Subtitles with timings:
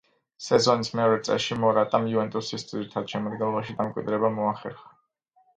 [0.43, 4.91] სეზონის მეორე წრეში მორატამ „იუვენტუსის“ ძირითად შემადგენლობაში დამკვიდრება მოახერხა.